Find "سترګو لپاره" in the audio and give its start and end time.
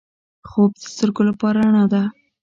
0.93-1.57